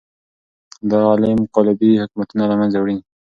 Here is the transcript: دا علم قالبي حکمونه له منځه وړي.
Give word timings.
دا 0.89 0.99
علم 1.11 1.39
قالبي 1.55 1.89
حکمونه 2.01 2.43
له 2.51 2.55
منځه 2.61 2.77
وړي. 2.79 2.97